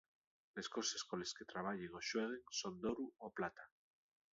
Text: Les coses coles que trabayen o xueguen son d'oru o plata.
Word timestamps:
Les 0.59 0.69
coses 0.75 1.03
coles 1.11 1.35
que 1.39 1.47
trabayen 1.53 2.01
o 2.01 2.03
xueguen 2.09 2.43
son 2.63 2.81
d'oru 2.83 3.09
o 3.29 3.35
plata. 3.41 3.73